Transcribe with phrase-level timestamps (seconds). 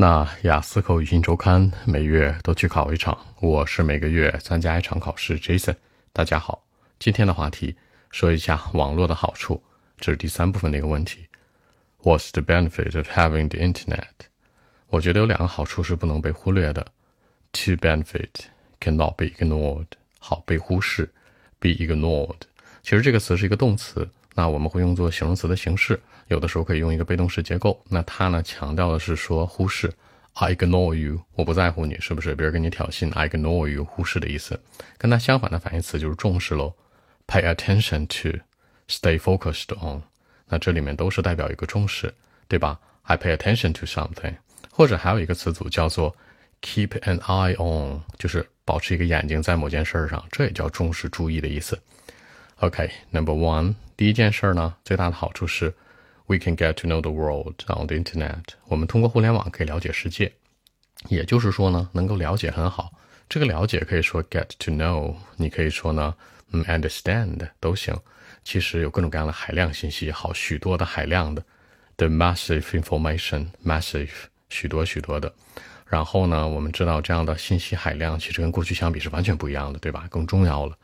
[0.00, 5.38] 那雅思口语新周刊每月都去考一场，我是每个月参加一场考试。
[5.38, 5.76] Jason，
[6.10, 6.64] 大家好，
[6.98, 7.76] 今天的话题
[8.10, 9.62] 说一下网络的好处，
[9.98, 11.26] 这是第三部分的一个问题。
[12.02, 14.06] What's the benefit of having the internet？
[14.88, 16.86] 我觉得有两个好处是不能被忽略的。
[17.52, 18.46] To benefit
[18.80, 19.88] cannot be ignored，
[20.18, 21.12] 好被忽视
[21.58, 22.38] ，be ignored。
[22.82, 26.00] 其实这个词是一个动词，那我们会用作形容词的形式。
[26.28, 29.92] 有的时候可以用一个被动式结构，那它呢强调的是说忽视
[30.34, 32.34] ，I ignore you，我不在乎你，是不是？
[32.36, 34.58] 别人跟你挑衅，I ignore you，忽视的意思。
[34.96, 36.72] 跟它相反的反义词就是重视喽
[37.26, 40.02] ，pay attention to，stay focused on。
[40.46, 42.14] 那这里面都是代表一个重视，
[42.46, 44.36] 对吧？I pay attention to something，
[44.70, 46.14] 或者还有一个词组叫做
[46.62, 51.76] keep an eye on，就是保持一个眼睛在某件事上，这也叫重视、注意的意思。
[52.58, 55.74] OK，Number one，第一件事呢，最大的好处是。
[56.26, 58.44] We can get to know the world on the internet。
[58.64, 60.32] 我们通过互联网可以了解世界，
[61.08, 62.90] 也就是说呢，能够了解很好。
[63.28, 66.14] 这个了解可以说 get to know，你可以说呢，
[66.52, 67.94] 嗯，understand 都行。
[68.42, 71.44] 其实有各种各样的海量信息，好许多的海量的
[71.96, 74.08] ，the massive information，massive
[74.48, 75.30] 许多许多的。
[75.84, 80.06] 然后呢，我们知道这样的信息海量，其实跟过去相比是完全不一样的，对吧？
[80.08, 80.74] 更重要了。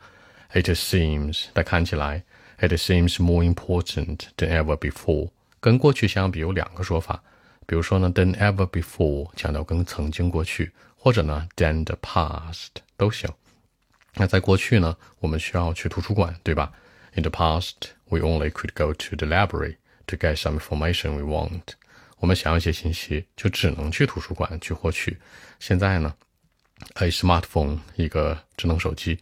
[0.53, 2.23] It seems，它看起来
[2.59, 5.29] ，it seems more important than ever before。
[5.59, 7.21] 跟过去相比，有两个说法，
[7.65, 13.29] 比如说呢，than ever before 强调跟曾经过去，或者呢，than the past 都行。
[14.15, 16.71] 那在过去呢，我们需要去图书馆，对吧
[17.13, 17.73] ？In the past,
[18.09, 19.75] we only could go to the library
[20.07, 21.61] to get some information we want。
[22.19, 25.17] 我们想要一些信息，就只能去图书馆去获取。
[25.59, 26.13] 现在呢
[26.95, 29.19] ，a smartphone 一个智能手机，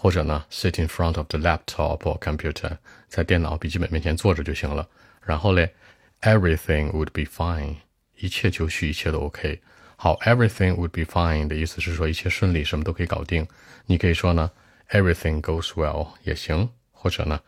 [0.00, 4.88] 或者呢，sit in front of the laptop or computer 在电脑笔记本面前坐着就行了。
[5.20, 5.74] 然后嘞
[6.20, 7.74] ，everything would be fine，
[8.16, 9.60] 一切就绪，一切都 OK。
[9.96, 13.44] 好，everything would be fine 的意思是说一切顺利，什么都可以搞定。
[13.86, 14.48] 你可以说呢
[14.90, 17.40] ，everything goes well 也行，或者呢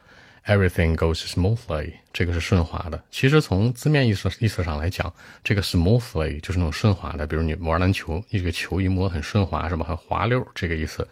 [0.47, 3.03] ，everything goes smoothly，这个是顺滑的。
[3.11, 5.13] 其实从字面意思意思上来讲，
[5.43, 9.85] 这个 smoothly 就是那种顺滑的，比如你玩篮球，一个球一摸很顺滑，是吧？
[9.85, 11.07] 很滑溜这个意思。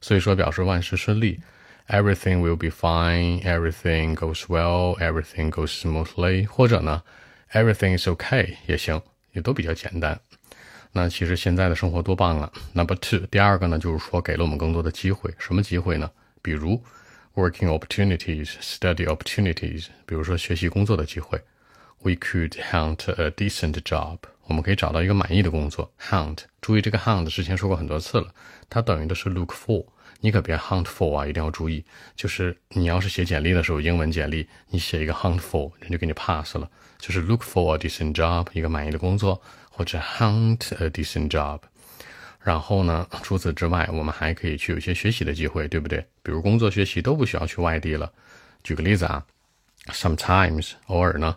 [0.00, 1.40] 所以说表示万事顺利。
[1.86, 3.42] Everything will be fine.
[3.42, 4.98] Everything goes well.
[4.98, 6.46] Everything goes smoothly.
[6.46, 7.02] 或者呢
[7.52, 9.02] ，Everything is okay 也行，
[9.32, 10.18] 也都比较简单。
[10.92, 15.30] 那其实现在的生活多棒啊！Number two，第二个呢，就是说给了我们更多的机会。
[15.38, 16.10] 什么机会呢？
[16.40, 16.82] 比如
[17.35, 21.41] working opportunities, study opportunities，比如说学习工作的机会。
[22.01, 25.91] We could hunt a decent job，我们可以找到一个满意的工作。
[25.99, 28.33] Hunt，注意这个 hunt 之前说过很多次了，
[28.69, 29.85] 它等于的是 look for。
[30.21, 31.83] 你可别 hunt for 啊，一定要注意。
[32.15, 36.69] 就是你要是写简历的时候，英文简历你写一个 hunt for，人就给你 pass 了。
[36.97, 41.59] 就是 look for a decent job，一个满意的工作，或者 hunt a decent job。
[42.44, 45.98] 然后呢，除此之外，我们还可以去有一些学习的机会，对不对？
[46.22, 48.12] 比如工作、学习都不需要去外地了。
[48.62, 49.24] 举个例子啊
[49.86, 51.34] ，sometimes 偶尔呢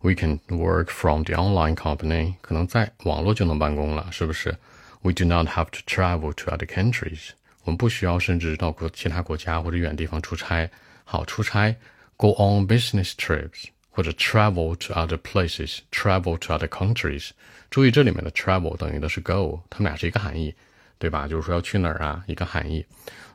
[0.00, 4.56] ，we can work from the online company，可能在网络就能办公了，是不是
[5.02, 7.28] ？We do not have to travel to other countries。
[7.64, 10.70] 我们不需要甚至到国其他国家或者远地方出差。
[11.04, 11.76] 好，出差
[12.16, 17.30] ，go on business trips，或者 travel to other places，travel to other countries。
[17.70, 20.54] 注意这里面的 travel 等于的是 go，它们俩是一个含义，
[20.98, 21.26] 对吧？
[21.26, 22.84] 就是说要去哪儿啊，一个含义。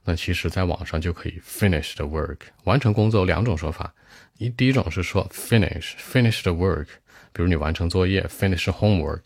[0.03, 3.91] 那其实在网上就可以 finish the work，完成工作有两种说法。
[4.37, 6.85] 一第一种是说 finish，finish the work。
[7.33, 9.21] 比如你完成作业，finish homework，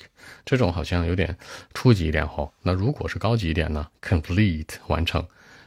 [0.46, 1.38] 这种好像有点
[1.74, 2.54] 初级一点吼。
[2.62, 5.22] 那如果是高级一点呢？complete 完成，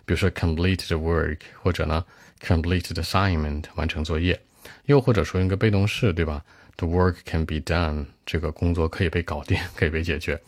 [0.06, 2.06] 比如说 complete the work，或者呢
[2.40, 4.40] complete the assignment 完成作业，
[4.88, 6.42] 又或者说用个被动式，对吧
[6.76, 10.40] ？The work can be done，这个工作可以被搞定， 可以被解决。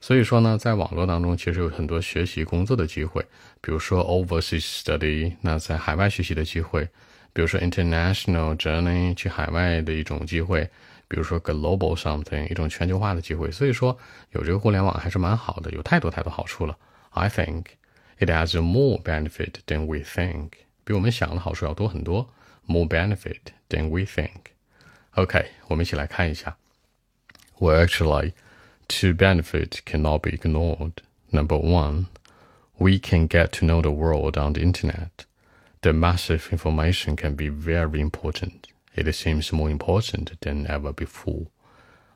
[0.00, 3.24] 所以说呢，在网络当中其实有很多学习工作的机会，
[3.60, 6.84] 比如说 overseas study，那在海外学习的机会，
[7.32, 10.68] 比如说 international journey 去海外的一种机会。
[11.08, 13.96] 比如说 global something 一种全球化的机会，所以说
[14.32, 16.76] 有这个互联网还是蛮好的，有太多太多好处了。
[17.10, 17.66] I think
[18.18, 20.48] it has more benefit than we think，
[20.85, 22.29] 比我们想的好处要多很多。
[22.65, 23.39] More benefit
[23.69, 26.57] than we think。OK，我们一起来看一下。
[27.59, 28.33] Well, actually,
[28.87, 30.93] to benefit cannot be ignored.
[31.31, 32.07] Number one,
[32.77, 35.25] we can get to know the world on the internet.
[35.81, 38.71] The massive information can be very important.
[38.95, 41.47] it seems more important than ever before.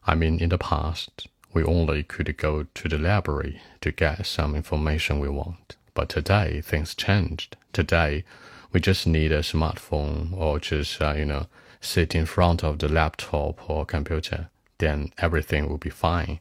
[0.05, 4.55] I mean, in the past, we only could go to the library to get some
[4.55, 5.75] information we want.
[5.93, 7.55] But today, things changed.
[7.71, 8.25] Today,
[8.72, 11.46] we just need a smartphone or just, uh, you know,
[11.80, 14.48] sit in front of the laptop or computer.
[14.78, 16.40] Then everything will be fine.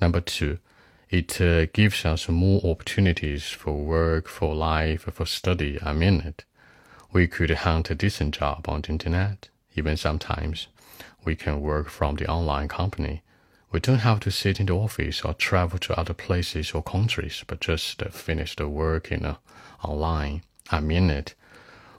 [0.00, 0.58] Number two,
[1.10, 5.78] it uh, gives us more opportunities for work, for life, for study.
[5.82, 6.44] I mean it.
[7.12, 9.48] We could hunt a decent job on the internet.
[9.76, 10.66] Even sometimes,
[11.24, 13.22] we can work from the online company.
[13.70, 17.44] We don't have to sit in the office or travel to other places or countries,
[17.46, 19.36] but just uh, finish the work in uh,
[19.82, 20.42] online.
[20.70, 21.34] I mean it.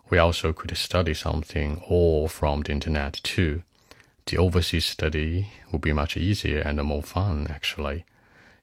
[0.08, 3.62] We also could study something all from the internet too.
[4.26, 8.04] The overseas study would be much easier and more fun actually.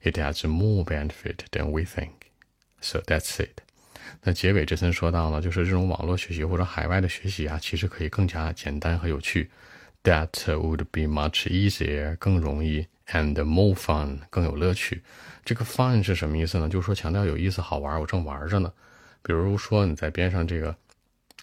[0.02, 2.30] It has more benefit than we think.
[2.80, 3.62] So that's it.
[4.22, 9.50] 那结尾这森说到呢，就是这种网络学习或者海外的学习啊，其实可以更加简单和有趣。
[10.04, 15.02] That would be much easier，更容易，and more fun，更有乐趣。
[15.44, 16.68] 这个 fun 是什么意思呢？
[16.68, 18.72] 就是说强调有意思、好玩，我正玩着呢。
[19.22, 20.74] 比如说你在边上这个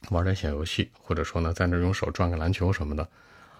[0.08, 3.08] 玩点小游戏，或者说呢在那用手转个篮球什么的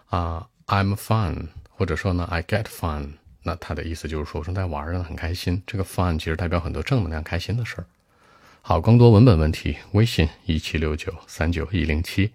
[0.06, 3.12] 啊，I'm fun，或者说呢 I get fun。
[3.42, 5.62] 那他的意思就是说，我正在玩呢，很开心。
[5.66, 7.86] 这个 fun 其实代表很多正能量、开心的事儿。
[8.60, 12.32] 好，更多文本问题，微信一七六九三九一零七。